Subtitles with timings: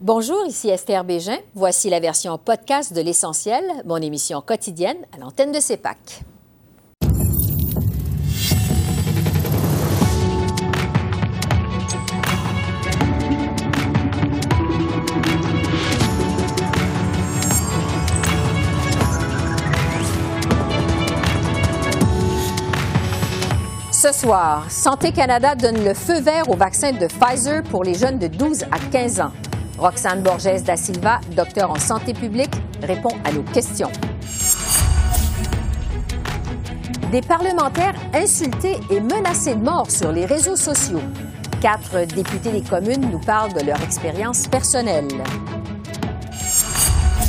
[0.00, 1.38] Bonjour, ici Esther Bégin.
[1.56, 6.22] Voici la version podcast de L'Essentiel, mon émission quotidienne à l'antenne de CEPAC.
[23.90, 28.20] Ce soir, Santé Canada donne le feu vert au vaccin de Pfizer pour les jeunes
[28.20, 29.32] de 12 à 15 ans.
[29.78, 33.90] Roxane Borges da Silva, docteur en santé publique, répond à nos questions.
[37.12, 41.00] Des parlementaires insultés et menacés de mort sur les réseaux sociaux.
[41.60, 45.08] Quatre députés des communes nous parlent de leur expérience personnelle.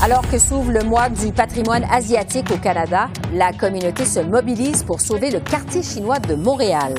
[0.02, 5.02] Alors que s'ouvre le mois du patrimoine asiatique au Canada, la communauté se mobilise pour
[5.02, 6.95] sauver le quartier chinois de Montréal.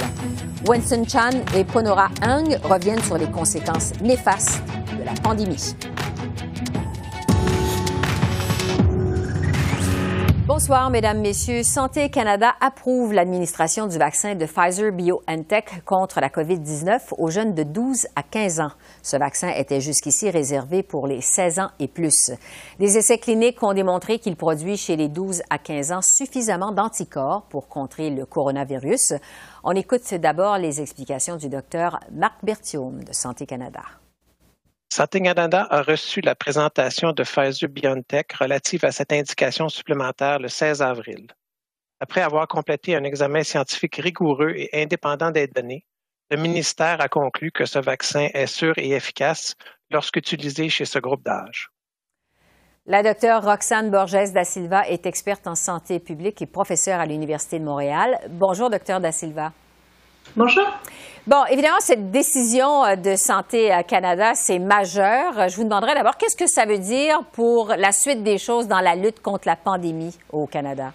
[0.68, 4.62] Winston Chan et Ponora Hung reviennent sur les conséquences néfastes
[5.14, 5.74] pandémie.
[10.52, 11.62] Bonsoir, Mesdames, Messieurs.
[11.62, 17.62] Santé Canada approuve l'administration du vaccin de Pfizer BioNTech contre la COVID-19 aux jeunes de
[17.62, 18.72] 12 à 15 ans.
[19.02, 22.32] Ce vaccin était jusqu'ici réservé pour les 16 ans et plus.
[22.80, 27.42] Des essais cliniques ont démontré qu'il produit chez les 12 à 15 ans suffisamment d'anticorps
[27.48, 29.14] pour contrer le coronavirus.
[29.62, 33.82] On écoute d'abord les explications du docteur Marc Berthiaume de Santé Canada.
[34.92, 40.82] Santé Canada a reçu la présentation de Pfizer-BioNTech relative à cette indication supplémentaire le 16
[40.82, 41.28] avril.
[42.00, 45.86] Après avoir complété un examen scientifique rigoureux et indépendant des données,
[46.30, 49.54] le ministère a conclu que ce vaccin est sûr et efficace
[49.92, 51.70] lorsqu'utilisé chez ce groupe d'âge.
[52.86, 57.60] La docteure Roxane Borges da Silva est experte en santé publique et professeure à l'Université
[57.60, 58.18] de Montréal.
[58.28, 59.52] Bonjour, docteur da Silva.
[60.36, 60.64] Bonjour.
[61.26, 65.48] Bon, évidemment, cette décision euh, de Santé euh, Canada, c'est majeur.
[65.48, 68.80] Je vous demanderai d'abord, qu'est-ce que ça veut dire pour la suite des choses dans
[68.80, 70.92] la lutte contre la pandémie au Canada?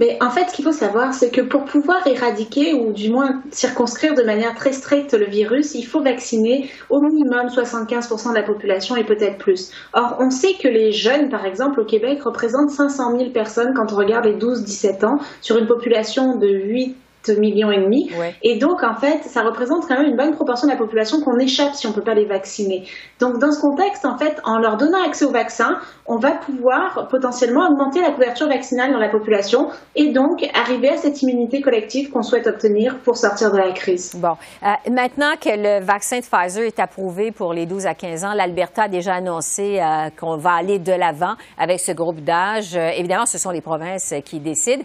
[0.00, 3.42] Mais en fait, ce qu'il faut savoir, c'est que pour pouvoir éradiquer ou du moins
[3.50, 8.44] circonscrire de manière très stricte le virus, il faut vacciner au minimum 75% de la
[8.44, 9.72] population et peut-être plus.
[9.92, 13.92] Or, on sait que les jeunes, par exemple, au Québec, représentent 500 000 personnes quand
[13.92, 16.96] on regarde les 12-17 ans sur une population de 8
[17.32, 18.10] millions et demi.
[18.42, 21.38] Et donc, en fait, ça représente quand même une bonne proportion de la population qu'on
[21.38, 22.84] échappe si on ne peut pas les vacciner.
[23.20, 27.06] Donc, dans ce contexte, en fait, en leur donnant accès au vaccin, on va pouvoir
[27.08, 32.10] potentiellement augmenter la couverture vaccinale dans la population et donc arriver à cette immunité collective
[32.10, 34.14] qu'on souhaite obtenir pour sortir de la crise.
[34.16, 34.34] Bon.
[34.62, 38.32] Euh, maintenant que le vaccin de Pfizer est approuvé pour les 12 à 15 ans,
[38.34, 42.76] l'Alberta a déjà annoncé euh, qu'on va aller de l'avant avec ce groupe d'âge.
[42.76, 44.82] Euh, évidemment, ce sont les provinces qui décident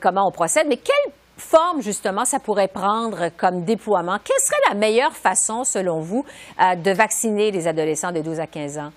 [0.00, 4.18] comment on procède, mais quelle forme, justement, ça pourrait prendre comme déploiement?
[4.22, 6.24] Quelle serait la meilleure façon, selon vous,
[6.60, 8.92] euh, de vacciner les adolescents de 12 à 15 ans?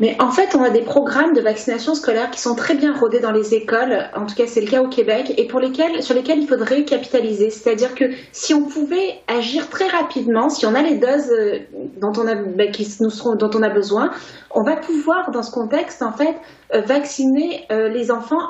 [0.00, 3.20] Mais en fait, on a des programmes de vaccination scolaire qui sont très bien rodés
[3.20, 4.10] dans les écoles.
[4.16, 6.84] En tout cas, c'est le cas au Québec et pour lesquels, sur lesquels il faudrait
[6.84, 7.50] capitaliser.
[7.50, 11.58] C'est-à-dire que si on pouvait agir très rapidement, si on a les doses euh,
[12.00, 14.10] dont on a, ben, qui nous seront, dont on a besoin,
[14.50, 16.34] on va pouvoir, dans ce contexte, en fait,
[16.80, 18.40] vacciner euh, les enfants,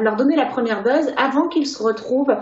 [0.00, 2.34] leur donner la première dose avant qu'ils se retrouvent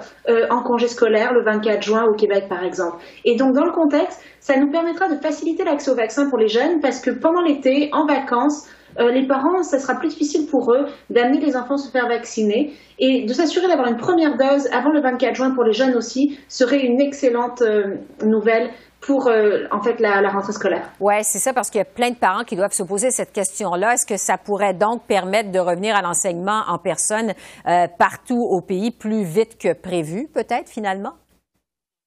[0.51, 2.97] en congé scolaire le 24 juin au Québec, par exemple.
[3.25, 6.49] Et donc, dans le contexte, ça nous permettra de faciliter l'accès au vaccin pour les
[6.49, 8.69] jeunes parce que pendant l'été, en vacances,
[8.99, 12.73] euh, les parents, ça sera plus difficile pour eux d'amener les enfants se faire vacciner
[12.99, 16.39] et de s'assurer d'avoir une première dose avant le 24 juin pour les jeunes aussi
[16.49, 20.91] serait une excellente euh, nouvelle pour euh, en fait la, la, rentrée scolaire.
[20.99, 23.33] Oui, c'est ça, parce qu'il y a plein de parents qui doivent se poser cette
[23.33, 23.95] question-là.
[23.95, 27.35] Est-ce que ça pourrait donc permettre de revenir à l'enseignement en personne
[27.99, 31.13] partout au pays plus vite que prévu, peut-être finalement?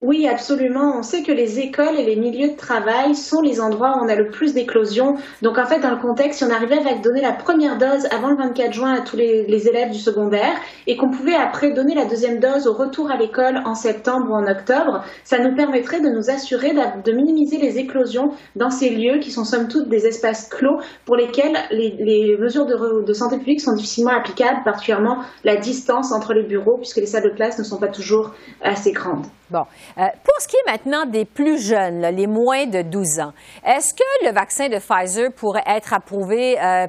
[0.03, 0.99] Oui, absolument.
[0.99, 4.07] On sait que les écoles et les milieux de travail sont les endroits où on
[4.07, 5.15] a le plus d'éclosions.
[5.41, 8.29] Donc, en fait, dans le contexte, si on arrivait à donner la première dose avant
[8.29, 10.53] le 24 juin à tous les, élèves du secondaire
[10.85, 14.35] et qu'on pouvait après donner la deuxième dose au retour à l'école en septembre ou
[14.35, 19.17] en octobre, ça nous permettrait de nous assurer de, minimiser les éclosions dans ces lieux
[19.17, 23.61] qui sont somme toute des espaces clos pour lesquels les, mesures de, de santé publique
[23.61, 27.63] sont difficilement applicables, particulièrement la distance entre les bureaux puisque les salles de classe ne
[27.63, 29.25] sont pas toujours assez grandes.
[29.49, 29.63] Bon.
[29.97, 33.33] Euh, pour ce qui est maintenant des plus jeunes, les moins de 12 ans,
[33.65, 36.87] est-ce que le vaccin de Pfizer pourrait être approuvé euh,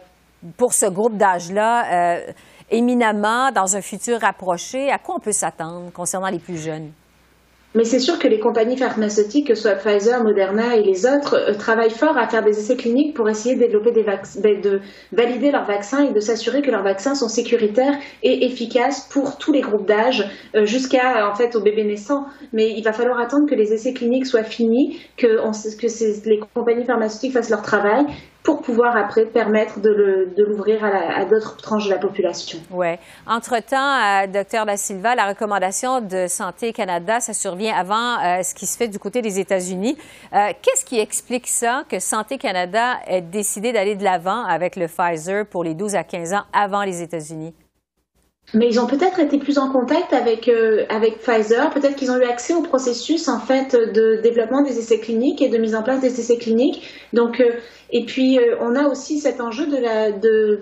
[0.56, 2.32] pour ce groupe d'âge-là euh,
[2.70, 4.90] éminemment dans un futur rapproché?
[4.90, 6.90] À quoi on peut s'attendre concernant les plus jeunes?
[7.74, 11.34] Mais c'est sûr que les compagnies pharmaceutiques, que ce soit Pfizer, Moderna et les autres,
[11.34, 14.80] euh, travaillent fort à faire des essais cliniques pour essayer de des vaccins, de
[15.12, 19.52] valider leurs vaccins et de s'assurer que leurs vaccins sont sécuritaires et efficaces pour tous
[19.52, 22.24] les groupes d'âge, euh, jusqu'à en fait au bébé naissant.
[22.54, 25.38] Mais il va falloir attendre que les essais cliniques soient finis, que
[26.26, 28.06] les compagnies pharmaceutiques fassent leur travail
[28.42, 32.58] pour pouvoir après permettre de l'ouvrir à, d'autres tranches de la population.
[32.70, 32.94] Oui.
[33.26, 38.54] Entre-temps, euh, docteur Da Silva, la recommandation de Santé Canada, ça survient avant euh, ce
[38.54, 39.96] qui se fait du côté des États-Unis.
[40.32, 44.86] Euh, qu'est-ce qui explique ça, que Santé Canada ait décidé d'aller de l'avant avec le
[44.86, 47.54] Pfizer pour les 12 à 15 ans avant les États-Unis?
[48.54, 50.50] Mais ils ont peut-être été plus en contact avec,
[50.88, 55.00] avec Pfizer, peut-être qu'ils ont eu accès au processus en fait de développement des essais
[55.00, 56.82] cliniques et de mise en place des essais cliniques.
[57.12, 57.42] Donc
[57.90, 60.60] et puis, euh, on a aussi cet enjeu de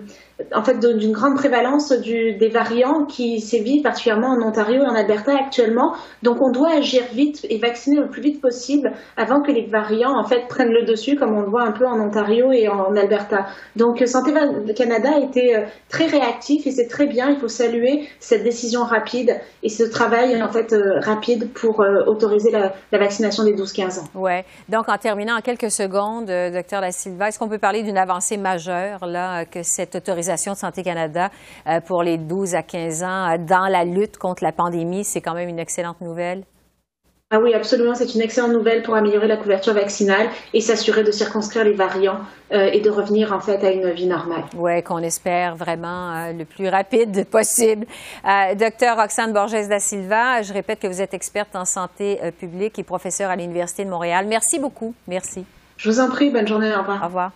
[0.53, 5.33] en fait, d'une grande prévalence des variants qui sévit particulièrement en Ontario et en Alberta
[5.35, 5.93] actuellement.
[6.21, 10.15] Donc, on doit agir vite et vacciner le plus vite possible avant que les variants,
[10.15, 12.95] en fait, prennent le dessus, comme on le voit un peu en Ontario et en,
[12.95, 13.47] Alberta.
[13.75, 14.31] Donc, Santé
[14.75, 17.29] Canada a été euh, très réactif et c'est très bien.
[17.29, 22.03] Il faut saluer cette décision rapide et ce travail, en fait, euh, rapide pour euh,
[22.05, 24.03] autoriser la, vaccination des 12-15 ans.
[24.13, 24.45] Ouais.
[24.69, 26.91] Donc, en terminant en quelques secondes, docteur Da
[27.25, 31.31] Est-ce qu'on peut parler d'une avancée majeure, là, que cette autorisation de Santé Canada
[31.67, 35.03] euh, pour les 12 à 15 ans euh, dans la lutte contre la pandémie?
[35.03, 36.43] C'est quand même une excellente nouvelle.
[37.29, 41.11] Ah oui, absolument, c'est une excellente nouvelle pour améliorer la couverture vaccinale et s'assurer de
[41.11, 42.19] circonscrire les variants
[42.53, 44.45] euh, et de revenir en fait à une vie normale.
[44.55, 47.85] Oui, qu'on espère vraiment le plus rapide possible.
[48.57, 52.83] docteur Roxane Borges da Silva, je répète que vous êtes experte en santé publique et
[52.83, 54.25] professeure à l'Université de Montréal.
[54.25, 54.93] Merci beaucoup.
[55.05, 55.45] Merci.
[55.77, 57.01] Je vous en prie, bonne journée, au revoir.
[57.01, 57.31] Au revoir.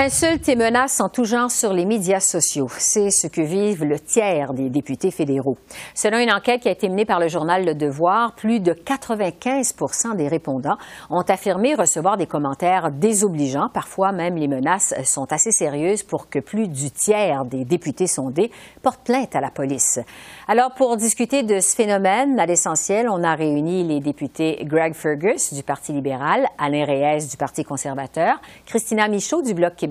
[0.00, 2.68] Insultes et menaces en tout genre sur les médias sociaux.
[2.78, 5.58] C'est ce que vivent le tiers des députés fédéraux.
[5.92, 9.74] Selon une enquête qui a été menée par le journal Le Devoir, plus de 95
[10.16, 10.76] des répondants
[11.10, 13.70] ont affirmé recevoir des commentaires désobligeants.
[13.74, 18.52] Parfois même, les menaces sont assez sérieuses pour que plus du tiers des députés sondés
[18.82, 19.98] portent plainte à la police.
[20.46, 25.52] Alors, pour discuter de ce phénomène, à l'essentiel, on a réuni les députés Greg Fergus
[25.52, 29.87] du Parti libéral, Alain Reyes du Parti conservateur, Christina Michaud du Bloc québécois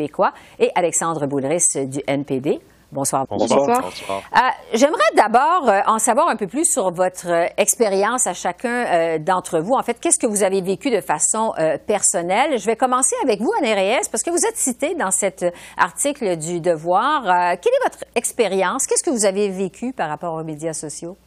[0.60, 2.60] et Alexandre Boulris du NPD.
[2.92, 3.26] Bonsoir.
[3.30, 3.92] Bonsoir.
[4.10, 4.40] Euh,
[4.74, 9.60] j'aimerais d'abord euh, en savoir un peu plus sur votre euh, expérience à chacun d'entre
[9.60, 9.74] vous.
[9.74, 11.54] En fait, qu'est-ce que vous avez vécu de façon
[11.86, 12.58] personnelle?
[12.58, 15.46] Je vais commencer avec vous, Anne Reyes, parce que vous êtes cité dans cet
[15.78, 17.24] article du Devoir.
[17.24, 18.86] quelle est votre expérience?
[18.88, 21.18] Qu'est-ce que vous avez vécu par rapport aux médias sociaux?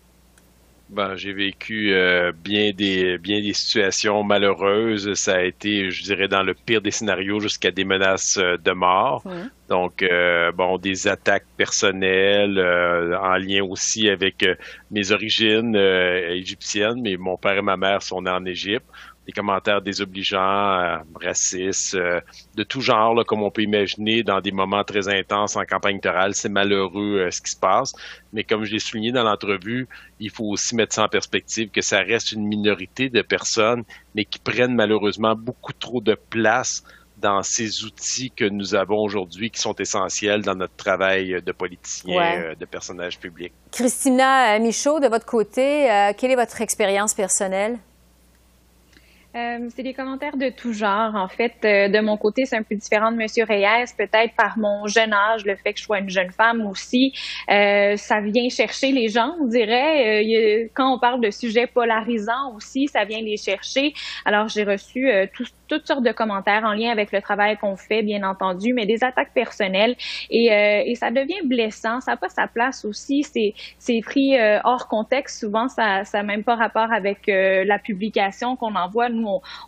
[0.90, 5.14] Ben, j'ai vécu euh, bien des bien des situations malheureuses.
[5.14, 8.72] Ça a été, je dirais, dans le pire des scénarios jusqu'à des menaces euh, de
[8.72, 9.22] mort.
[9.68, 14.44] Donc, euh, bon, des attaques personnelles en lien aussi avec
[14.90, 17.00] mes origines égyptiennes.
[17.02, 18.86] Mais mon père et ma mère sont nés en Égypte
[19.30, 22.20] des commentaires désobligeants, euh, racistes, euh,
[22.56, 25.94] de tout genre, là, comme on peut imaginer dans des moments très intenses en campagne
[25.94, 26.34] électorale.
[26.34, 27.94] C'est malheureux euh, ce qui se passe,
[28.32, 29.86] mais comme je l'ai souligné dans l'entrevue,
[30.18, 33.84] il faut aussi mettre ça en perspective que ça reste une minorité de personnes,
[34.16, 36.82] mais qui prennent malheureusement beaucoup trop de place
[37.18, 42.54] dans ces outils que nous avons aujourd'hui qui sont essentiels dans notre travail de politicien,
[42.58, 43.52] de personnage public.
[43.72, 45.86] Christina Michaud, de votre côté,
[46.16, 47.78] quelle est votre expérience personnelle?
[49.36, 51.14] Euh, c'est des commentaires de tout genre.
[51.14, 54.58] En fait, euh, de mon côté, c'est un peu différent de Monsieur Reyes, peut-être par
[54.58, 57.12] mon jeune âge, le fait que je sois une jeune femme aussi.
[57.48, 60.24] Euh, ça vient chercher les gens, on dirait.
[60.24, 63.92] Euh, quand on parle de sujets polarisants aussi, ça vient les chercher.
[64.24, 65.08] Alors, j'ai reçu
[65.70, 69.04] toutes sortes de commentaires en lien avec le travail qu'on fait, bien entendu, mais des
[69.04, 69.94] attaques personnelles.
[70.28, 70.46] Et,
[70.86, 72.00] et ça devient blessant.
[72.00, 73.22] Ça n'a pas sa place aussi.
[73.78, 75.40] C'est pris hors contexte.
[75.40, 79.08] Souvent, ça n'a même pas rapport avec la publication qu'on envoie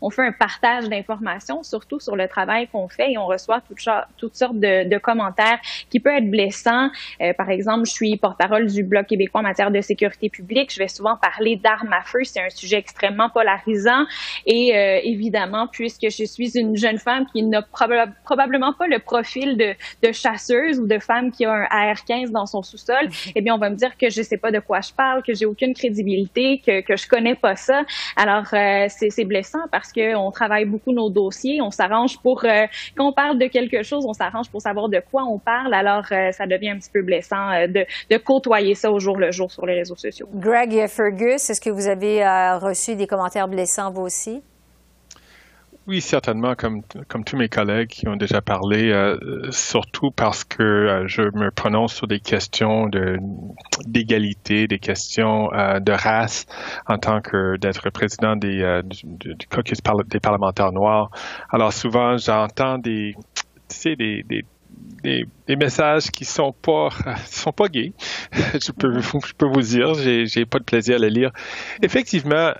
[0.00, 4.34] on, fait un partage d'informations, surtout sur le travail qu'on fait, et on reçoit toutes,
[4.34, 5.58] sortes de, commentaires
[5.90, 6.88] qui peuvent être blessants.
[7.20, 10.72] Euh, par exemple, je suis porte-parole du Bloc québécois en matière de sécurité publique.
[10.72, 12.20] Je vais souvent parler d'armes à feu.
[12.22, 14.04] C'est un sujet extrêmement polarisant.
[14.46, 19.56] Et euh, évidemment, puisque je suis une jeune femme qui n'a probablement pas le profil
[19.56, 23.58] de, chasseuse ou de femme qui a un AR-15 dans son sous-sol, eh bien, on
[23.58, 25.74] va me dire que je ne sais pas de quoi je parle, que j'ai aucune
[25.74, 27.82] crédibilité, que, que je connais pas ça.
[28.16, 33.08] Alors, euh, c'est blessant parce qu'on travaille beaucoup nos dossiers, on s'arrange pour, euh, quand
[33.08, 36.32] on parle de quelque chose, on s'arrange pour savoir de quoi on parle, alors euh,
[36.32, 39.50] ça devient un petit peu blessant euh, de, de, côtoyer ça au jour le jour
[39.50, 40.28] sur les réseaux sociaux.
[40.34, 42.22] Greg Fergus, est-ce que vous avez
[42.58, 44.42] reçu des commentaires blessants vous aussi?
[45.88, 50.62] Oui, certainement, comme, comme tous mes collègues qui ont déjà parlé, euh, surtout parce que
[50.62, 53.18] euh, je me prononce sur des questions de,
[53.86, 56.46] d'égalité, des questions euh, de race
[56.86, 61.10] en tant que d'être président des, du, caucus des parlementaires noirs.
[61.50, 64.44] Alors souvent, j'entends des, tu sais, des, des
[65.02, 66.88] des, des, messages qui sont pas
[67.26, 67.92] sont pas gays.
[68.32, 71.30] je peux je peux vous dire, j'ai j'ai pas de plaisir à les lire.
[71.82, 72.52] Effectivement,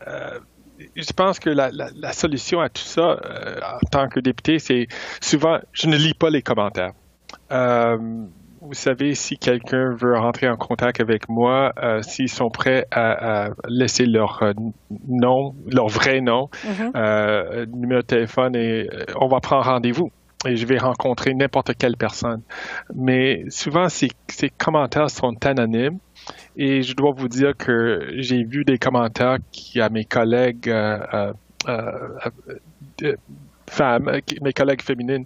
[0.97, 4.89] je pense que la, la, solution à tout ça, euh, en tant que député, c'est
[5.21, 6.93] souvent, je ne lis pas les commentaires.
[7.51, 7.97] Euh,
[8.61, 13.47] vous savez, si quelqu'un veut rentrer en contact avec moi, euh, s'ils sont prêts à,
[13.47, 14.43] à laisser leur
[15.09, 17.67] nom, leur vrai nom, mm-hmm.
[17.75, 20.11] numéro de téléphone, et on va prendre rendez-vous
[20.47, 22.43] et je vais rencontrer n'importe quelle personne.
[22.95, 25.99] Mais souvent, ces, ces commentaires sont anonymes
[26.57, 31.33] et je dois vous dire que j'ai vu des commentaires qui à mes collègues euh,
[31.69, 32.19] euh,
[33.02, 33.17] euh,
[33.69, 34.11] femmes,
[34.43, 35.25] mes collègues féminines.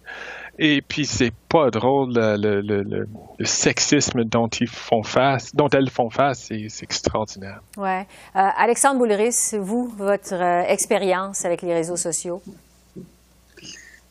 [0.59, 3.07] Et puis c'est pas drôle le,
[3.45, 7.61] sexisme dont ils font face, dont elles font face, c'est extraordinaire.
[7.77, 8.07] Ouais.
[8.35, 12.41] Alexandre Bouleris, vous, votre expérience avec les réseaux sociaux?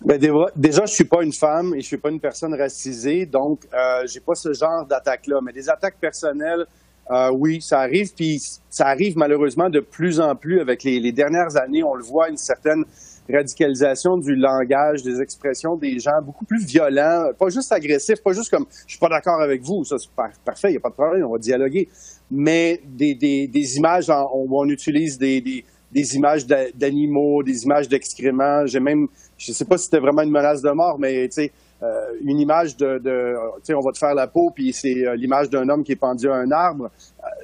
[0.05, 0.21] Ben,
[0.55, 4.05] déjà, je suis pas une femme et je suis pas une personne racisée, donc euh,
[4.05, 5.39] j'ai pas ce genre d'attaque-là.
[5.43, 6.67] Mais des attaques personnelles,
[7.09, 11.57] euh, oui, ça arrive, puis ça arrive malheureusement de plus en plus avec les, dernières
[11.57, 11.83] années.
[11.83, 12.85] On le voit, une certaine
[13.27, 18.51] radicalisation du langage, des expressions des gens, beaucoup plus violents, pas juste agressifs, pas juste
[18.51, 20.11] comme je suis pas d'accord avec vous, ça c'est
[20.45, 21.89] parfait, il n'y a pas de problème, on va dialoguer,
[22.29, 28.65] mais des, des, des images on utilise des, des, des images d'animaux, des images d'excréments.
[28.65, 31.51] J'ai même, je sais pas si c'était vraiment une menace de mort, mais tu
[31.83, 35.05] euh, une image de, de tu sais, on va te faire la peau, puis c'est
[35.05, 36.89] euh, l'image d'un homme qui est pendu à un arbre.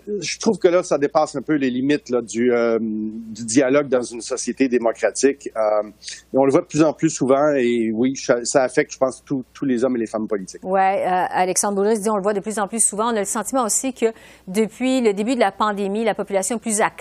[0.07, 2.51] Euh, je trouve que là, ça dépasse un peu les limites là, du,
[3.29, 5.49] dialogue dans une société démocratique.
[6.33, 9.65] on le voit de plus en plus souvent, et oui, ça affecte, je pense, tous
[9.65, 10.61] les hommes et les femmes politiques.
[10.63, 13.11] Oui, Alexandre Boulris dit on le voit de plus en plus souvent.
[13.11, 14.07] On a le sentiment aussi que
[14.47, 16.91] depuis le début de la pandémie, la population est plus à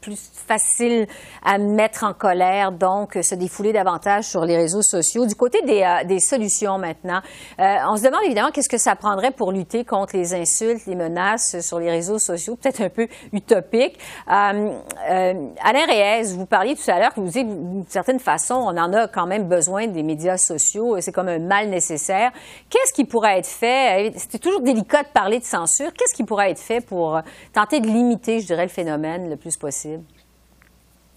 [0.00, 1.06] plus facile
[1.44, 5.26] à mettre en colère, donc se défouler davantage sur les réseaux sociaux.
[5.26, 7.20] Du côté des, des solutions, maintenant.
[7.58, 10.94] Euh, on se demande évidemment qu'est-ce que ça prendrait pour lutter contre les insultes, les
[10.94, 13.98] menaces sur les réseaux sociaux, peut-être un peu utopique.
[14.30, 14.78] Euh,
[15.10, 18.76] euh, Alain Reyes, vous parliez tout à l'heure que vous dites d'une certaine façon, on
[18.76, 22.32] en a quand même besoin des médias sociaux, c'est comme un mal nécessaire.
[22.70, 24.12] Qu'est-ce qui pourrait être fait?
[24.16, 25.92] C'est toujours délicat de parler de censure.
[25.92, 27.20] Qu'est-ce qui pourrait être fait pour
[27.52, 30.02] tenter de limiter, je dirais, le phénomène le plus possible?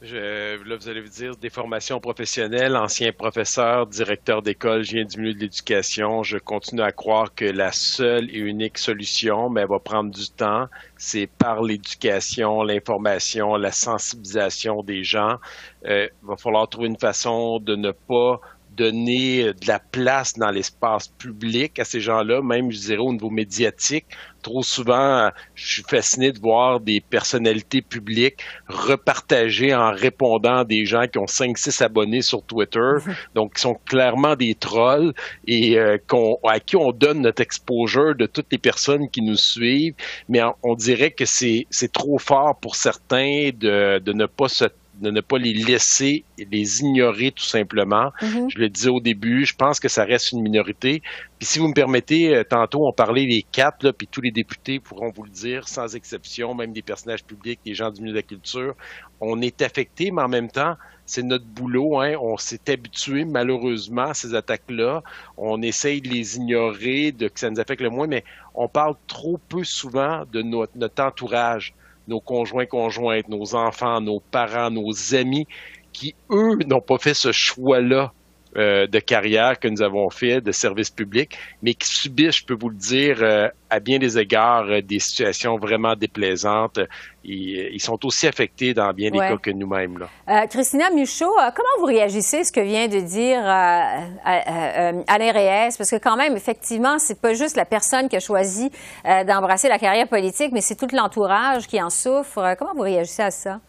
[0.02, 5.04] Je, là, vous allez vous dire des formations professionnelles, ancien professeur, directeur d'école, je viens
[5.04, 6.24] du milieu de l'éducation.
[6.24, 10.30] Je continue à croire que la seule et unique solution, mais elle va prendre du
[10.30, 15.38] temps, c'est par l'éducation, l'information, la sensibilisation des gens.
[15.86, 18.40] Euh, il va falloir trouver une façon de ne pas
[18.80, 23.30] donner de la place dans l'espace public à ces gens-là, même, je dirais, au niveau
[23.30, 24.06] médiatique.
[24.42, 30.86] Trop souvent, je suis fasciné de voir des personnalités publiques repartager en répondant à des
[30.86, 32.94] gens qui ont 5-6 abonnés sur Twitter,
[33.36, 35.14] donc qui sont clairement des trolls
[35.48, 35.98] et euh,
[36.46, 39.96] à qui on donne notre exposure de toutes les personnes qui nous suivent,
[40.28, 44.66] mais on, dirait que c'est trop fort pour certains de, de ne pas se
[45.00, 48.12] de ne pas les laisser, les ignorer tout simplement.
[48.22, 48.50] Mm-hmm.
[48.50, 51.02] Je le disais au début, je pense que ça reste une minorité.
[51.38, 54.32] Puis si vous me permettez, euh, tantôt on parlait les quatre, là, puis tous les
[54.32, 58.14] députés pourront vous le dire, sans exception, même des personnages publics, des gens du milieu
[58.14, 58.76] de la culture,
[59.22, 60.76] on est affecté, mais en même temps,
[61.06, 62.00] c'est notre boulot.
[62.00, 62.16] Hein.
[62.22, 65.02] On s'est habitué malheureusement à ces attaques-là.
[65.38, 68.96] On essaye de les ignorer, de que ça nous affecte le moins, mais on parle
[69.08, 71.74] trop peu souvent de notre, notre entourage
[72.10, 75.48] nos conjoints, conjointes, nos enfants, nos parents, nos amis,
[75.94, 78.12] qui, eux, n'ont pas fait ce choix-là
[78.58, 82.58] euh, de carrière que nous avons fait, de service public, mais qui subissent, je peux
[82.60, 86.80] vous le dire, euh, à bien des égards, euh, des situations vraiment déplaisantes.
[87.24, 90.04] Ils, ils, sont aussi affectés dans bien des cas que nous-mêmes.
[90.50, 95.76] Christina Muchot, comment vous réagissez à ce que vient de dire Alain Reyes?
[95.78, 98.72] Parce que quand même, effectivement, c'est pas juste la personne qui a choisi
[99.04, 102.56] d'embrasser la carrière politique, mais c'est tout l'entourage qui en souffre.
[102.58, 103.60] Comment vous réagissez à ça?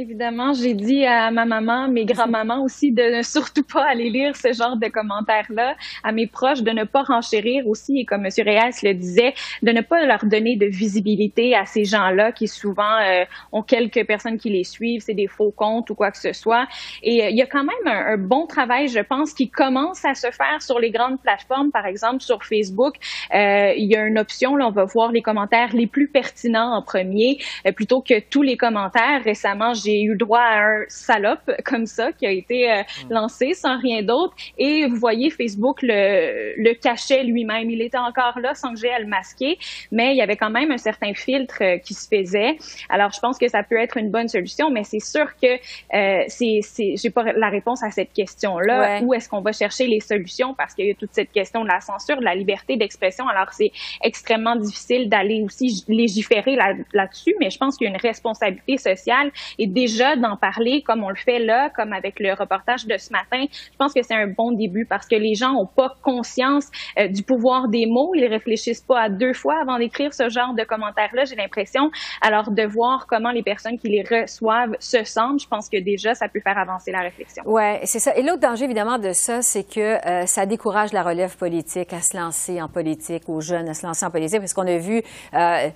[0.00, 4.36] Évidemment, j'ai dit à ma maman, mes grands-mamans aussi, de ne surtout pas aller lire
[4.36, 5.74] ce genre de commentaires-là,
[6.04, 8.30] à mes proches de ne pas renchérir aussi, et comme M.
[8.46, 13.00] Reyes le disait, de ne pas leur donner de visibilité à ces gens-là qui souvent
[13.00, 16.32] euh, ont quelques personnes qui les suivent, c'est des faux comptes ou quoi que ce
[16.32, 16.68] soit.
[17.02, 20.14] Et euh, il y a quand même un, bon travail, je pense, qui commence à
[20.14, 22.94] se faire sur les grandes plateformes, par exemple sur Facebook.
[23.34, 26.76] Euh, il y a une option, là, on va voir les commentaires les plus pertinents
[26.76, 27.38] en premier,
[27.74, 29.24] plutôt que tous les commentaires.
[29.24, 33.12] Récemment, j'ai j'ai eu droit à un salope comme ça qui a été euh, mm.
[33.12, 34.34] lancé sans rien d'autre.
[34.58, 37.70] Et vous voyez, Facebook le, le cachait lui-même.
[37.70, 39.58] Il était encore là sans que j'ai à le masquer,
[39.90, 42.58] mais il y avait quand même un certain filtre euh, qui se faisait.
[42.88, 46.24] Alors, je pense que ça peut être une bonne solution, mais c'est sûr que euh,
[46.28, 49.00] c'est, c'est, j'ai pas la réponse à cette question-là.
[49.02, 50.54] Où est-ce qu'on va chercher les solutions?
[50.54, 53.26] Parce qu'il y a toute cette question de la censure, de la liberté d'expression.
[53.28, 53.70] Alors, c'est
[54.02, 58.76] extrêmement difficile d'aller aussi légiférer là, là-dessus, mais je pense qu'il y a une responsabilité
[58.76, 62.96] sociale et déjà d'en parler comme on le fait là, comme avec le reportage de
[62.98, 65.94] ce matin, je pense que c'est un bon début parce que les gens n'ont pas
[66.02, 66.66] conscience
[66.98, 68.12] euh, du pouvoir des mots.
[68.14, 71.90] Ils réfléchissent pas à deux fois avant d'écrire ce genre de commentaires-là, j'ai l'impression.
[72.20, 76.14] Alors, de voir comment les personnes qui les reçoivent se sentent, je pense que déjà,
[76.14, 77.42] ça peut faire avancer la réflexion.
[77.46, 78.16] Oui, c'est ça.
[78.16, 82.00] Et l'autre danger, évidemment, de ça, c'est que euh, ça décourage la relève politique à
[82.00, 85.02] se lancer en politique, aux jeunes à se lancer en politique, parce qu'on a vu
[85.34, 85.68] euh,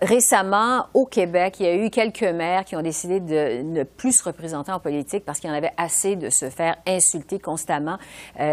[0.00, 4.12] récemment au Québec, il y a eu quelques maires qui ont décidé de ne plus
[4.18, 7.98] se représenter en politique parce qu'il en avait assez de se faire insulter constamment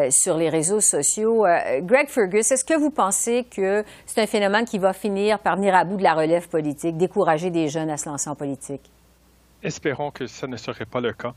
[0.10, 1.46] sur les réseaux sociaux.
[1.82, 5.76] Greg Fergus, est-ce que vous pensez que c'est un phénomène qui va finir par venir
[5.76, 8.90] à bout de la relève politique, décourager des jeunes à se lancer en politique?
[9.62, 11.34] Espérons que ce ne serait pas le cas.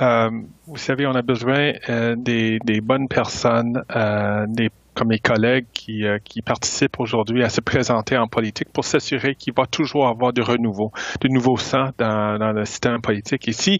[0.00, 0.30] Euh,
[0.66, 6.04] vous savez, on a besoin euh, des, bonnes personnes, euh, des, comme mes collègues qui,
[6.24, 10.42] qui participent aujourd'hui à se présenter en politique pour s'assurer qu'il va toujours avoir du
[10.42, 13.48] renouveau, du nouveau sang dans, le système politique.
[13.48, 13.78] Et si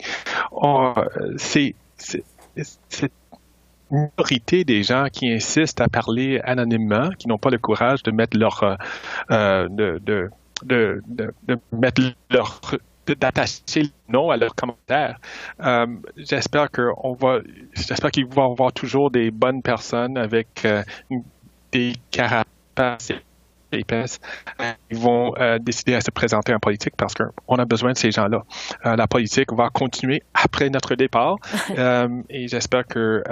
[1.36, 1.74] c'est
[3.92, 8.36] minorité des gens qui insistent à parler anonymement, qui n'ont pas le courage de mettre
[8.38, 8.76] leur euh,
[9.30, 10.30] euh de,
[10.64, 11.02] de,
[11.72, 12.60] mettre leur
[13.06, 15.18] d'attacher le nom à leurs commentaires.
[15.60, 17.38] Euh, j'espère qu'on va,
[17.74, 20.82] j'espère qu'ils vont avoir toujours des bonnes personnes avec euh,
[21.72, 23.12] des carapaces
[23.78, 24.20] épaisse,
[24.90, 28.10] ils vont euh, décider à se présenter en politique parce qu'on a besoin de ces
[28.10, 28.42] gens-là.
[28.86, 31.36] Euh, la politique va continuer après notre départ
[31.78, 33.22] euh, et j'espère que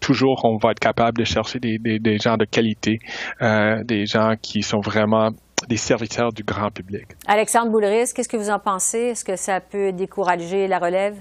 [0.00, 2.98] toujours on va être capable de chercher des, des gens de qualité,
[3.40, 5.30] des gens qui sont vraiment
[5.68, 7.06] des serviteurs du grand public.
[7.26, 8.98] Alexandre Boulris, qu'est-ce que vous en pensez?
[8.98, 11.16] Est-ce que ça peut décourager la relève?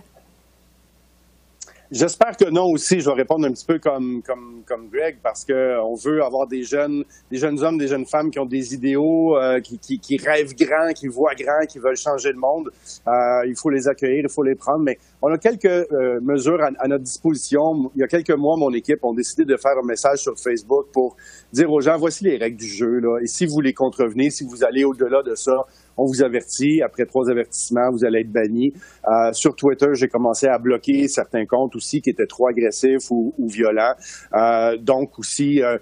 [1.94, 3.02] J'espère que non aussi.
[3.02, 6.64] Je vais répondre un petit peu comme, comme, comme Greg parce qu'on veut avoir des
[6.64, 10.18] jeunes, des jeunes hommes, des jeunes femmes qui ont des idéaux, euh, qui, qui, qui,
[10.18, 12.72] rêvent grand, qui voient grand, qui veulent changer le monde.
[13.08, 14.80] Euh, il faut les accueillir, il faut les prendre.
[14.80, 17.92] Mais on a quelques euh, mesures à, notre disposition.
[17.96, 20.88] Il y a quelques mois, mon équipe a décidé de faire un message sur Facebook
[20.92, 21.16] pour
[21.52, 23.02] dire aux gens, voici les règles du jeu.
[23.02, 23.20] Là.
[23.22, 25.64] Et si vous les contrevenez, si vous allez au-delà de ça,
[25.98, 26.82] on vous avertit.
[26.82, 28.74] Après trois avertissements, vous allez être banni.
[29.08, 33.34] Euh, sur Twitter, j'ai commencé à bloquer certains comptes aussi qui étaient trop agressifs ou,
[33.48, 33.94] violents.
[34.34, 35.78] Euh, donc aussi, euh,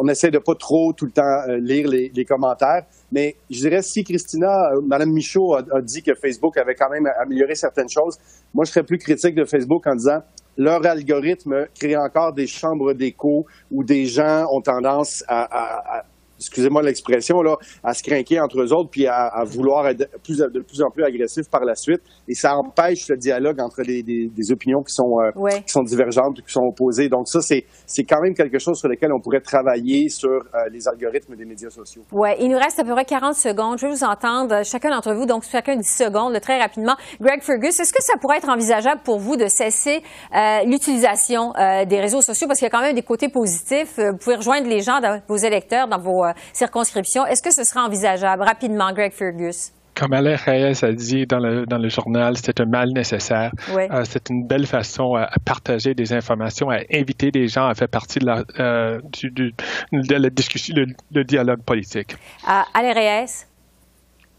[0.00, 2.84] on essaie de pas trop tout le temps lire les, commentaires.
[3.12, 7.54] Mais je dirais, si Christina, Madame Michaud a, dit que Facebook avait quand même amélioré
[7.54, 8.18] certaines choses,
[8.54, 10.20] moi, je serais plus critique de Facebook en disant
[10.56, 16.04] leur algorithme crée encore des chambres d'écho où des gens ont tendance à
[16.46, 20.60] excusez-moi l'expression, là, à se craquer entre eux autres puis à, vouloir être plus, de
[20.60, 22.00] plus en plus agressif par la suite.
[22.28, 26.36] Et ça empêche le dialogue entre des, des, opinions qui sont, euh, qui sont divergentes,
[26.46, 27.08] qui sont opposées.
[27.08, 30.68] Donc ça, c'est, c'est quand même quelque chose sur lequel on pourrait travailler sur euh,
[30.70, 32.02] les algorithmes des médias sociaux.
[32.12, 33.78] Oui, il nous reste à peu près 40 secondes.
[33.78, 36.94] Je vais vous entendre, chacun d'entre vous, donc chacun 10 secondes, très rapidement.
[37.20, 40.02] Greg Fergus, est-ce que ça pourrait être envisageable pour vous de cesser
[40.34, 41.52] euh, l'utilisation
[41.86, 42.46] des réseaux sociaux?
[42.46, 43.98] Parce qu'il y a quand même des côtés positifs.
[43.98, 47.26] Vous pouvez rejoindre les gens, vos électeurs, dans vos circonscription.
[47.26, 48.42] Est-ce que ce sera envisageable?
[48.42, 49.72] Rapidement, Greg Fergus?
[49.94, 53.52] Comme Alain Reyes a dit dans le, dans le journal, c'est un mal nécessaire.
[53.70, 57.88] Euh, c'est une belle façon à, partager des informations, à inviter des gens à faire
[57.88, 60.74] partie de la, euh, du, de la discussion,
[61.12, 62.16] le, dialogue politique.
[62.48, 63.46] Euh, Alain Reyes?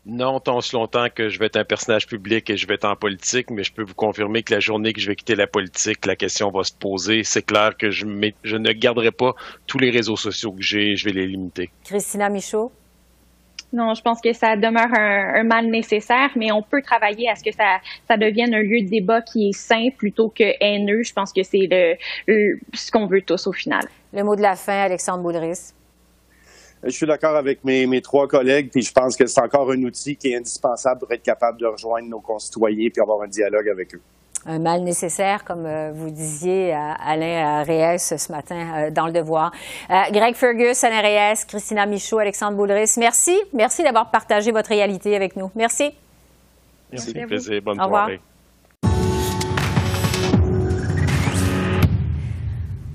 [0.06, 2.86] Non tant si longtemps que je vais être un personnage public et je vais être
[2.86, 5.48] en politique, mais je peux vous confirmer que la journée que je vais quitter la
[5.48, 7.24] politique, la question va se poser.
[7.24, 8.06] C'est clair que je,
[8.44, 9.34] je ne garderai pas
[9.66, 11.72] tous les réseaux sociaux que j'ai, je vais les limiter.
[11.84, 12.72] Christina Michaud?
[13.74, 17.44] Non, je pense que ça demeure un, mal nécessaire, mais on peut travailler à ce
[17.44, 21.04] que ça, ça devienne un lieu de débat qui est sain plutôt que haineux.
[21.04, 23.86] Je pense que c'est le, ce qu'on veut tous au final.
[24.14, 25.74] Le mot de la fin, Alexandre Boulris.
[26.86, 29.82] Je suis d'accord avec mes, mes, trois collègues, puis je pense que c'est encore un
[29.84, 33.70] outil qui est indispensable pour être capable de rejoindre nos concitoyens puis avoir un dialogue
[33.70, 34.02] avec eux.
[34.48, 39.14] Un mal nécessaire, comme euh, vous disiez, à Alain Reyes ce matin euh, dans Le
[39.14, 39.52] Devoir.
[39.90, 43.36] Euh, Greg Fergus, Alain Reyes, Christina Michaud, Alexandre Boulris, merci.
[43.54, 45.50] Merci d'avoir partagé votre réalité avec nous.
[45.56, 45.92] Merci.
[46.92, 47.62] Merci, merci plaisir.
[47.64, 48.22] Bonne soirée.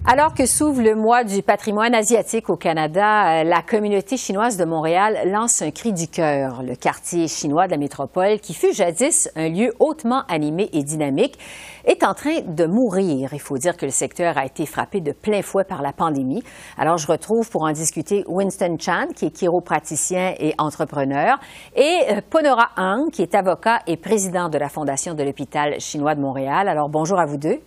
[0.06, 4.64] Alors que s'ouvre le mois du patrimoine asiatique au Canada, euh, la communauté chinoise de
[4.64, 6.62] Montréal lance un cri du cœur.
[6.62, 11.38] Le quartier chinois de la métropole, qui fut jadis un lieu hautement animé et dynamique,
[11.84, 13.34] est en train de mourir.
[13.34, 16.42] Il faut dire que le secteur a été frappé de plein fouet par la pandémie.
[16.78, 21.38] Alors je retrouve pour en discuter Winston Chan, qui est chiropraticien et entrepreneur,
[21.76, 26.14] et euh, Ponora Hang, qui est avocat et président de la Fondation de l'hôpital chinois
[26.14, 26.70] de Montréal.
[26.70, 27.60] Alors bonjour à vous deux.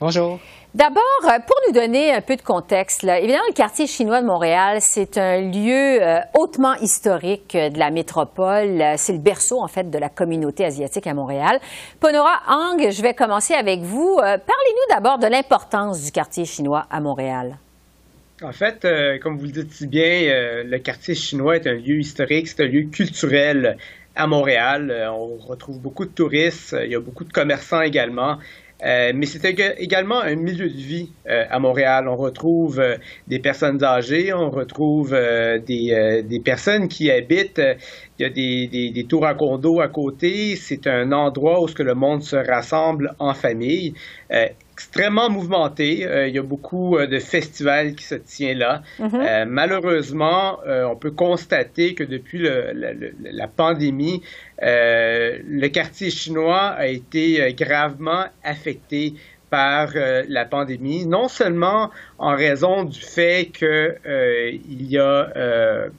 [0.00, 0.40] Bonjour.
[0.74, 4.78] D'abord, euh, pour nous donner un peu de contexte, évidemment, le quartier chinois de Montréal,
[4.80, 8.82] c'est un lieu euh, hautement historique de la métropole.
[8.96, 11.60] C'est le berceau, en fait, de la communauté asiatique à Montréal.
[12.00, 14.16] Ponora Hang, je vais commencer avec vous.
[14.18, 17.58] Euh, parlez-nous d'abord de l'importance du quartier chinois à Montréal.
[18.42, 18.86] En fait,
[19.22, 22.66] comme vous le dites si bien, le quartier chinois est un lieu historique, c'est un
[22.66, 23.76] lieu culturel
[24.16, 25.10] à Montréal.
[25.12, 28.38] on retrouve beaucoup de touristes, il y a beaucoup de commerçants également.
[28.84, 29.44] Euh, mais c'est
[29.78, 32.08] également un milieu de vie euh, à Montréal.
[32.08, 32.96] On retrouve euh,
[33.28, 37.60] des personnes âgées, on retrouve des, personnes qui habitent.
[38.18, 40.56] il y a des, des, tours à condo à côté.
[40.56, 43.94] C'est un endroit où ce que le monde se rassemble en famille
[44.80, 46.06] extrêmement mouvementé.
[46.06, 48.82] Euh, il y a beaucoup euh, de festivals qui se tiennent là.
[48.98, 49.10] Mhm.
[49.14, 52.48] Euh, malheureusement, on peut constater que depuis
[53.22, 54.22] la pandémie,
[54.60, 59.14] le quartier chinois a été gravement affecté
[59.50, 65.90] par la pandémie, non seulement en raison du fait que il y a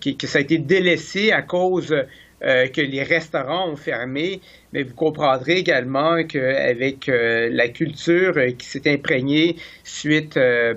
[0.00, 1.94] que, ça a été délaissé à cause
[2.44, 4.40] que les restaurants ont fermé,
[4.74, 10.74] mais vous comprendrez également qu'avec euh, la culture euh, qui s'est imprégnée suite euh,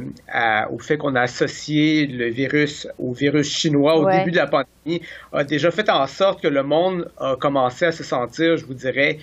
[0.70, 5.02] au fait qu'on a associé le virus au virus chinois au début de la pandémie,
[5.34, 8.76] a déjà fait en sorte que le monde a commencé à se sentir, je vous
[8.76, 9.18] dirais,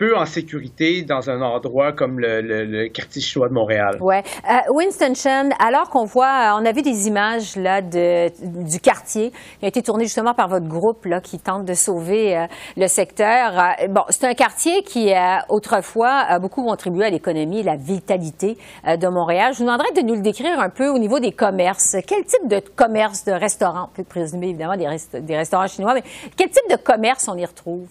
[0.00, 3.98] peu en sécurité dans un endroit comme le, quartier chinois de Montréal.
[4.00, 4.22] Ouais.
[4.48, 9.64] Euh, Winston Chen, alors qu'on voit, on a vu des images là du quartier qui
[9.66, 12.46] a été tourné justement par votre groupe là qui tente de sauver euh,
[12.78, 13.52] le secteur.
[13.58, 15.12] Euh, bon, c'est un quartier qui
[15.50, 19.52] autrefois a beaucoup contribué à l'économie, la vitalité de Montréal.
[19.52, 21.96] Je vous demanderais de nous le décrire un peu au niveau des commerces.
[22.06, 26.04] Quel type de commerce, de restaurant, on peut présumer évidemment des, des restaurants chinois, mais
[26.38, 27.88] quel type de commerce on y retrouve?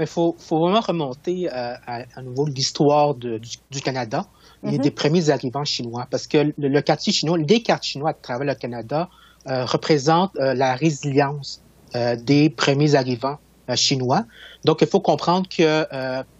[0.00, 3.40] Il faut, vraiment remonter euh, à, nouveau l'histoire du,
[3.84, 4.26] Canada
[4.64, 4.78] et mhm.
[4.78, 8.54] des premiers arrivants chinois, parce que le, quartier chinois, les quartiers chinois à travers le
[8.54, 9.08] Canada
[9.46, 11.62] euh, représentent euh, la résilience
[12.18, 13.38] des premiers arrivants
[13.74, 14.24] chinois.
[14.64, 15.84] Donc, il faut comprendre que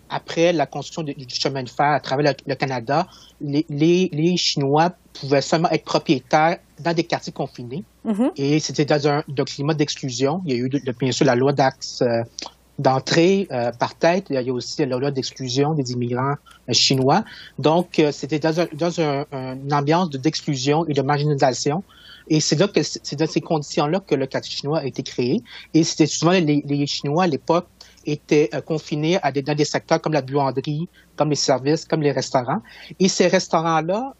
[0.08, 3.08] après la construction du, chemin de fer à travers le, Canada,
[3.40, 7.82] les, Chinois pouvaient seulement être propriétaires dans des quartiers confinés.
[8.04, 8.30] Mhm.
[8.36, 10.40] Et c'était dans un, climat d'exclusion.
[10.46, 10.70] Il y a eu,
[11.00, 12.04] bien sûr, la loi d'Axe
[12.78, 14.26] d'entrée euh, par tête.
[14.30, 16.34] Il y a aussi la loi d'exclusion des immigrants
[16.68, 17.24] euh, chinois.
[17.58, 21.84] Donc, euh, c'était dans, une ambiance d'exclusion et de marginalisation.
[22.28, 25.42] Et c'est là que c'est dans ces conditions-là que le quartier chinois a été créé.
[25.74, 27.66] Et c'était souvent les, Chinois à l'époque
[28.06, 32.12] étaient confinés à des, dans des secteurs comme la buanderie, comme les services, comme les
[32.12, 32.62] restaurants.
[33.00, 34.14] Et ces restaurants-là,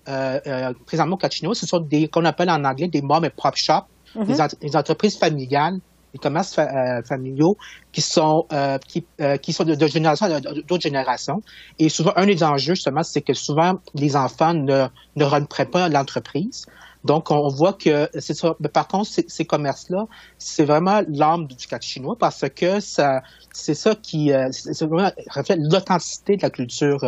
[0.87, 3.55] présentement au quartier chinois, ce sont des qu'on appelle en anglais des mom and pop
[3.55, 3.87] shops,
[4.17, 4.59] mm-hmm.
[4.61, 5.79] des entreprises familiales
[6.13, 7.57] les commerces euh, familiaux
[7.93, 10.29] qui sont euh, qui, euh, qui sont de, génération
[10.69, 11.43] d'autres générations.
[11.79, 15.89] Et souvent, un des enjeux, justement, c'est que souvent, les enfants ne, ne rentrent pas
[15.89, 16.67] l'entreprise.
[17.05, 18.55] Donc, on voit que c'est ça.
[18.61, 20.05] Mais par contre, ces, commerces-là,
[20.37, 25.61] c'est vraiment l'âme du cadre chinois parce que ça, c'est ça qui c'est vraiment reflète
[25.63, 27.01] l'authenticité de la culture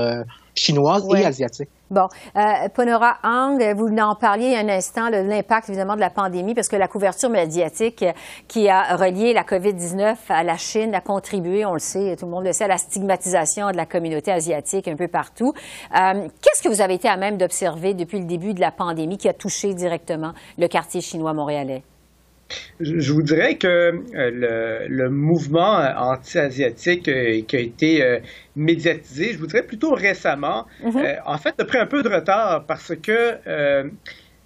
[0.55, 1.69] chinoise et asiatique.
[1.91, 6.69] Bon, euh, Ponora Hang, vous en parliez un instant, l'impact évidemment de la pandémie, parce
[6.69, 8.05] que la couverture médiatique
[8.49, 12.31] qui a relié la COVID-19 à la Chine a contribué, on le sait, tout le
[12.31, 15.53] monde le sait, à la stigmatisation de la communauté asiatique un peu partout.
[15.95, 19.19] Euh, qu'est-ce que vous avez été à même d'observer depuis le début de la pandémie
[19.19, 21.83] qui a touché directement le quartier chinois montréalais?
[22.81, 28.21] Je vous dirais que euh, le, mouvement euh, anti-asiatique euh, qui a été
[28.57, 31.21] médiatisé, je vous dirais plutôt récemment, mm-hmm.
[31.25, 33.91] en fait, a pris un peu de retard parce que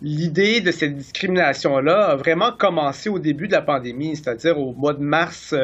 [0.03, 4.93] l'idée de cette discrimination-là a vraiment commencé au début de la pandémie, c'est-à-dire au mois
[4.93, 5.55] de mars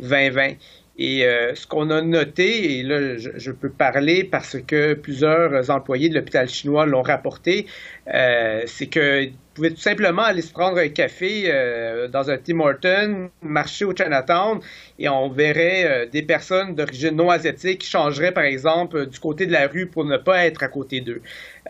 [0.00, 0.54] 2020.
[1.00, 1.20] Et
[1.54, 6.48] ce qu'on a noté, et là je, peux parler parce que plusieurs employés de l'hôpital
[6.48, 7.66] chinois l'ont rapporté,
[8.06, 13.28] c'est que pouvez tout simplement aller se prendre un café euh, dans un Tim Horton,
[13.42, 14.60] marcher au Chinatown,
[15.00, 19.46] et on verrait euh, des personnes d'origine non asiatique qui changeraient, par exemple, du côté
[19.46, 21.22] de la rue pour ne pas être à côté d'eux.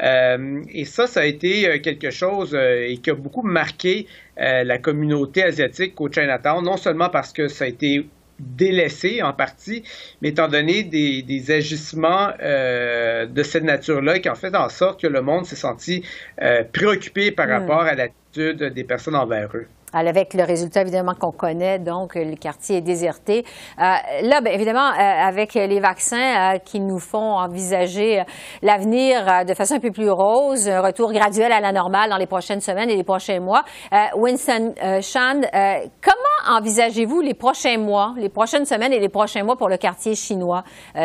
[0.03, 2.57] Euh, et ça, ça a été quelque chose
[3.03, 7.69] qui a beaucoup marqué la communauté asiatique au Chinatown, non seulement parce que ça a
[7.69, 8.07] été
[8.39, 9.83] délaissé en partie,
[10.23, 15.01] mais étant donné des, des agissements euh, de cette nature-là qui ont fait en sorte
[15.01, 16.05] que le monde s'est senti
[16.43, 17.53] euh, préoccupé par hmm.
[17.53, 22.37] rapport à l'attitude des personnes envers eux avec le résultat évidemment qu'on connaît, donc le
[22.37, 23.45] quartier est déserté.
[23.79, 23.83] Euh,
[24.23, 28.23] là, bien, évidemment, euh, avec les vaccins euh, qui nous font envisager
[28.63, 32.27] l'avenir de façon un peu plus rose, un retour graduel à la normale dans les
[32.27, 33.63] prochaines semaines et les prochains mois.
[34.17, 35.41] Winston Chan,
[36.03, 40.15] comment envisagez-vous les prochains mois, les prochaines semaines et les prochains mois pour le quartier
[40.15, 40.65] chinois,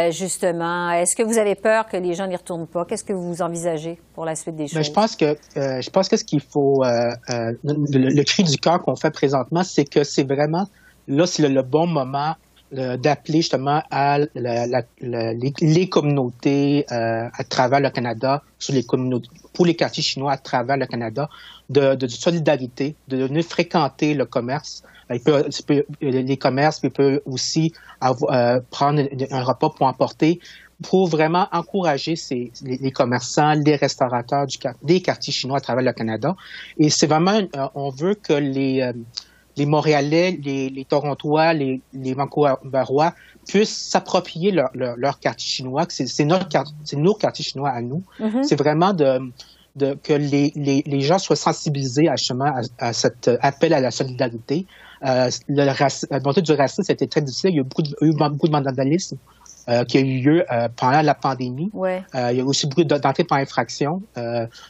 [0.09, 0.91] justement?
[0.91, 2.85] Est-ce que vous avez peur que les gens n'y retournent pas?
[2.85, 4.83] Qu'est-ce que vous envisagez pour la suite des choses?
[4.83, 8.95] je pense que je pense que ce qu'il faut, le, le, cri du cœur qu'on
[8.95, 10.67] fait présentement, c'est que c'est vraiment,
[11.07, 12.35] là, c'est le, bon moment
[12.75, 18.41] euh, d'appeler justement à les, communautés euh, à travers le Canada,
[19.53, 21.29] pour les quartiers chinois à travers le Canada,
[21.69, 24.83] de, solidarité, de venir fréquenter le commerce.
[25.11, 25.45] Il peut,
[26.01, 30.39] les commerces, il peut aussi euh, prendre un repas pour emporter
[30.83, 35.93] pour vraiment encourager ces, les, commerçants, les restaurateurs du, des quartiers chinois à travers le
[35.93, 36.35] Canada.
[36.77, 38.93] Et c'est vraiment, euh, on veut que les, euh,
[39.57, 43.13] les Montréalais, les, les Torontois, les, les Vancouverois
[43.47, 45.85] puissent s'approprier leur, leur, quartier chinois.
[45.89, 46.47] C'est notre
[46.83, 48.03] c'est nos quartiers chinois à nous.
[48.19, 48.43] Mm-hmm.
[48.43, 49.19] C'est vraiment de,
[49.75, 53.91] de que les, les, les, gens soient sensibilisés à, à, à cet appel à la
[53.91, 54.65] solidarité.
[55.05, 57.51] Euh, le, la montée du racisme, c'était très difficile.
[57.51, 59.17] Il y a eu beaucoup de, eu beaucoup de vandalisme.
[59.69, 61.69] Euh, qui a eu lieu euh, pendant la pandémie.
[61.71, 62.03] Ouais.
[62.15, 64.01] Euh, il y a aussi beaucoup d'entrées par infraction.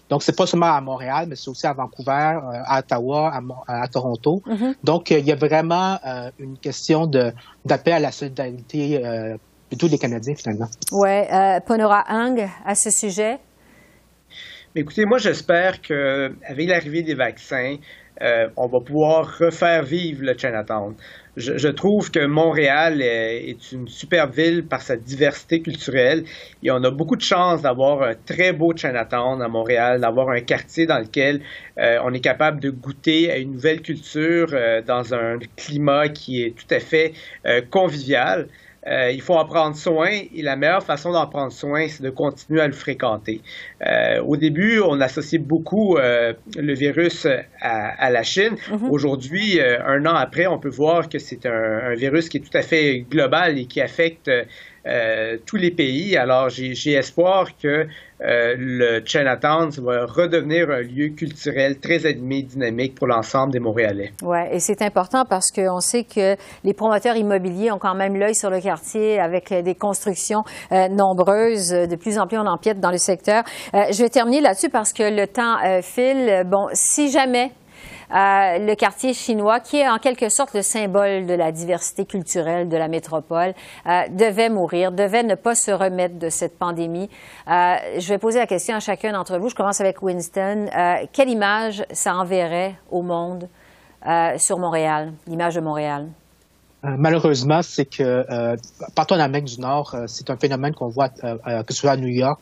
[0.08, 3.34] donc, c'est pas seulement à Montréal, mais c'est aussi à Vancouver, à Ottawa,
[3.67, 4.43] à, Toronto.
[4.45, 4.75] Mm-hmm.
[4.84, 5.97] Donc, il y a vraiment
[6.38, 10.69] une question d'appel à la solidarité de tous les Canadiens, finalement.
[10.91, 11.10] Oui.
[11.65, 13.39] Ponora Hang, à ce sujet?
[14.75, 17.77] Écoutez, moi, j'espère qu'avec l'arrivée des vaccins,
[18.21, 20.95] on va pouvoir refaire vivre le Chinatown
[21.36, 26.26] je, trouve que Montréal est, une superbe ville par sa diversité culturelle
[26.62, 30.41] et on a beaucoup de chance d'avoir un très beau Chinatown à Montréal, d'avoir un
[30.41, 31.41] quartier dans lequel
[31.80, 36.43] euh, on est capable de goûter à une nouvelle culture euh, dans un climat qui
[36.43, 37.13] est tout à fait
[37.45, 38.47] euh, convivial.
[38.88, 42.10] Euh, il faut en prendre soin et la meilleure façon d'en prendre soin, c'est de
[42.10, 43.41] continuer à le fréquenter.
[43.86, 47.28] Euh, au début, on associait beaucoup euh, le virus
[47.62, 48.56] à, la Chine.
[48.56, 48.89] Mm-hmm.
[48.89, 51.52] Aujourd'hui, un an après, on peut voir que c'est un,
[51.91, 54.30] un, virus qui est tout à fait global et qui affecte
[54.86, 56.17] euh, tous les pays.
[56.17, 62.96] Alors, j'ai espoir que euh, le Chinatown va redevenir un lieu culturel très animé, dynamique
[62.96, 64.12] pour l'ensemble des Montréalais.
[64.22, 68.36] Oui, et c'est important parce qu'on sait que les promoteurs immobiliers ont quand même l'œil
[68.36, 70.43] sur le quartier avec des constructions
[70.74, 71.69] euh, nombreuses.
[71.69, 73.43] De plus en plus, on empiète dans le secteur.
[73.74, 76.43] je vais terminer là-dessus parce que le temps file.
[76.46, 77.52] Bon, si jamais
[78.12, 82.70] euh, le quartier chinois, qui est en quelque sorte le symbole de la diversité culturelle
[82.70, 83.54] de la métropole,
[83.88, 87.10] euh, devait mourir, devait ne pas se remettre de cette pandémie.
[87.48, 89.50] Euh, je vais poser la question à chacun d'entre vous.
[89.50, 90.68] Je commence avec Winston.
[91.12, 93.48] quelle image ça enverrait au monde
[94.38, 96.08] sur Montréal, l'image de Montréal?
[96.86, 98.26] malheureusement, c'est que
[98.94, 102.10] partout en Amérique du Nord, c'est un phénomène qu'on voit, que ce soit à New
[102.10, 102.42] York,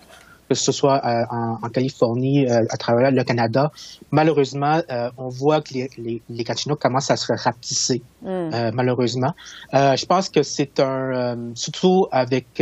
[0.51, 1.23] que ce soit euh,
[1.63, 3.71] en, Californie, euh, à travers le Canada,
[4.11, 6.43] malheureusement, euh, on voit que les, les, les
[6.77, 8.71] commencent à se rapetisser, mm.
[8.73, 9.33] malheureusement.
[9.71, 12.61] je pense que c'est un, surtout avec,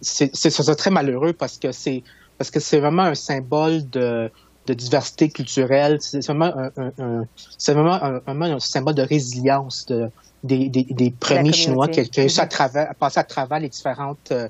[0.00, 2.02] c'est très malheureux parce que c'est
[2.38, 4.30] parce que c'est vraiment un symbole de,
[4.66, 5.98] de diversité culturelle.
[6.00, 7.24] C'est vraiment un,
[7.58, 10.10] c'est vraiment un, symbole de résilience de,
[10.42, 13.58] des, des, des premiers Chinois qui, qui ont réussi à, travers, à passer à travers
[13.58, 14.48] les différentes euh,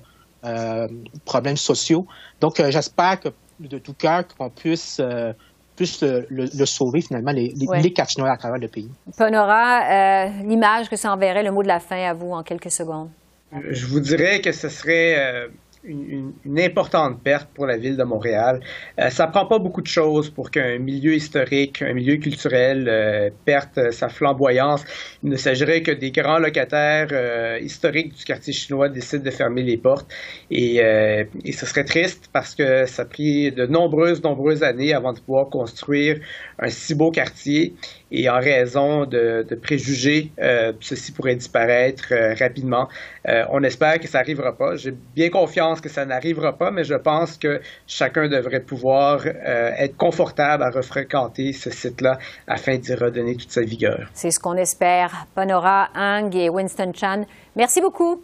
[1.24, 2.06] problèmes sociaux.
[2.40, 3.28] Donc, euh, j'espère que
[3.61, 5.32] de tout cœur qu'on puisse euh,
[5.76, 8.90] puisse le, sauver finalement, les, les, à travers le pays.
[9.18, 13.11] Ponora, l'image que ça enverrait, le mot de la fin à vous en quelques secondes.
[13.52, 15.50] Je vous dirais que ce serait
[15.87, 18.61] une, importante perte pour la ville de Montréal.
[18.99, 23.31] Euh, ça prend pas beaucoup de choses pour qu'un milieu historique, un milieu culturel euh,
[23.44, 24.85] perde sa flamboyance.
[25.22, 29.62] Il ne s'agirait que des grands locataires euh, historiques du quartier chinois décident de fermer
[29.62, 30.11] les portes.
[30.51, 35.12] Et, et ce serait triste parce que ça a pris de nombreuses, nombreuses années avant
[35.12, 36.18] de pouvoir construire
[36.59, 37.75] un si beau quartier
[38.11, 42.88] et en raison de, préjugés, euh, ceci pourrait disparaître euh, rapidement.
[43.29, 44.77] Euh, on espère que ça n'arrivera pas.
[44.77, 49.70] J'ai bien confiance que ça n'arrivera pas, mais je pense que chacun devrait pouvoir euh,
[49.78, 54.08] être confortable à refréquenter ce site-là afin d'y redonner toute sa vigueur.
[54.14, 55.26] C'est ce qu'on espère.
[55.34, 58.22] Panora, Hang et Winston Chan, merci beaucoup.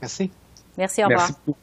[0.00, 0.30] Merci.
[0.76, 1.20] Merci, au revoir.
[1.20, 1.58] Merci beaucoup.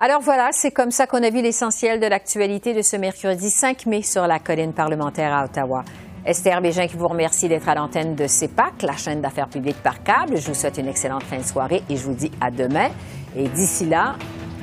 [0.00, 3.86] Alors voilà, c'est comme ça qu'on a vu l'essentiel de l'actualité de ce mercredi 5
[3.86, 5.82] mai sur la colline parlementaire à Ottawa.
[6.24, 10.02] Esther Bégin qui vous remercie d'être à l'antenne de CEPAC, la chaîne d'affaires publiques par
[10.02, 10.36] câble.
[10.36, 12.90] Je vous souhaite une excellente fin de soirée et je vous dis à demain.
[13.36, 14.16] Et d'ici là,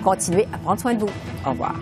[0.04, 1.10] continuez à prendre soin de vous.
[1.46, 1.76] Au revoir.